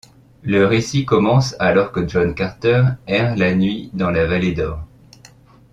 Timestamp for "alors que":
1.59-2.07